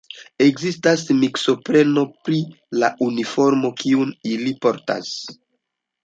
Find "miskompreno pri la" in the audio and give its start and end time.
1.17-2.89